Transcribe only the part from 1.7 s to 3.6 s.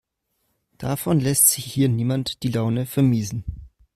niemand die Laune vermiesen.